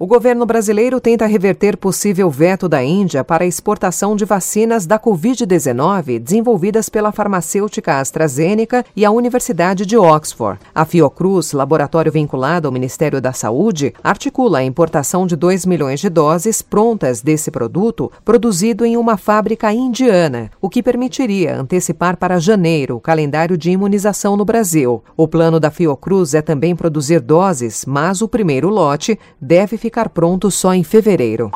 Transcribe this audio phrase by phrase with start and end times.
[0.00, 4.96] O governo brasileiro tenta reverter possível veto da Índia para a exportação de vacinas da
[4.96, 10.60] Covid-19 desenvolvidas pela farmacêutica AstraZeneca e a Universidade de Oxford.
[10.72, 16.08] A Fiocruz, laboratório vinculado ao Ministério da Saúde, articula a importação de 2 milhões de
[16.08, 22.94] doses prontas desse produto, produzido em uma fábrica indiana, o que permitiria antecipar para janeiro
[22.94, 25.02] o calendário de imunização no Brasil.
[25.16, 30.10] O plano da Fiocruz é também produzir doses, mas o primeiro lote deve ficar ficar
[30.10, 31.50] pronto só em fevereiro.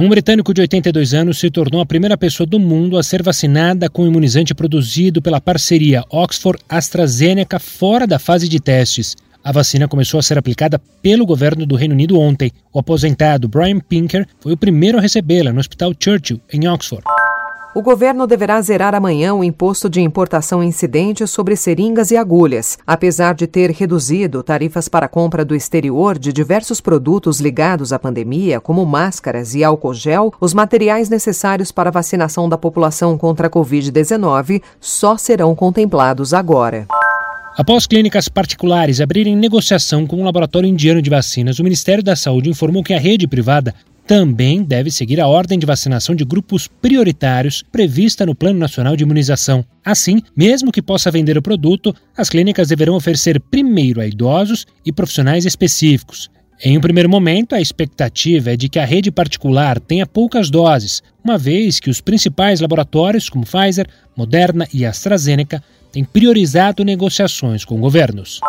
[0.00, 3.90] Um britânico de 82 anos se tornou a primeira pessoa do mundo a ser vacinada
[3.90, 9.16] com imunizante produzido pela parceria Oxford-AstraZeneca fora da fase de testes.
[9.44, 12.50] A vacina começou a ser aplicada pelo governo do Reino Unido ontem.
[12.72, 17.04] O aposentado Brian Pinker foi o primeiro a recebê-la no Hospital Churchill, em Oxford.
[17.78, 22.76] O governo deverá zerar amanhã o imposto de importação incidente sobre seringas e agulhas.
[22.84, 28.60] Apesar de ter reduzido tarifas para compra do exterior de diversos produtos ligados à pandemia,
[28.60, 33.50] como máscaras e álcool gel, os materiais necessários para a vacinação da população contra a
[33.50, 36.88] Covid-19 só serão contemplados agora.
[37.56, 42.16] Após clínicas particulares abrirem negociação com o um laboratório indiano de vacinas, o Ministério da
[42.16, 43.72] Saúde informou que a rede privada
[44.08, 49.04] também deve seguir a ordem de vacinação de grupos prioritários prevista no Plano Nacional de
[49.04, 49.62] Imunização.
[49.84, 54.90] Assim, mesmo que possa vender o produto, as clínicas deverão oferecer primeiro a idosos e
[54.90, 56.30] profissionais específicos.
[56.64, 61.02] Em um primeiro momento, a expectativa é de que a rede particular tenha poucas doses,
[61.22, 63.86] uma vez que os principais laboratórios, como Pfizer,
[64.16, 68.40] Moderna e AstraZeneca, têm priorizado negociações com governos.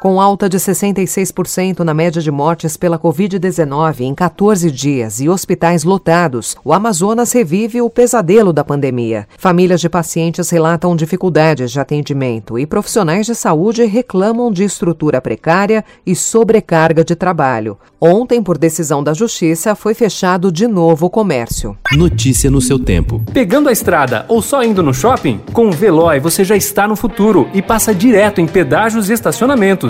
[0.00, 5.84] Com alta de 66% na média de mortes pela Covid-19 em 14 dias e hospitais
[5.84, 9.28] lotados, o Amazonas revive o pesadelo da pandemia.
[9.36, 15.84] Famílias de pacientes relatam dificuldades de atendimento e profissionais de saúde reclamam de estrutura precária
[16.06, 17.76] e sobrecarga de trabalho.
[18.00, 21.76] Ontem, por decisão da Justiça, foi fechado de novo o comércio.
[21.92, 23.22] Notícia no seu tempo.
[23.34, 25.42] Pegando a estrada ou só indo no shopping?
[25.52, 29.89] Com o Veloy você já está no futuro e passa direto em pedágios e estacionamentos